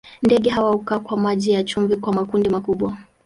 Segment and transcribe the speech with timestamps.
[0.23, 2.97] Ndege hawa hukaa kwa maji ya chumvi kwa makundi makubwa.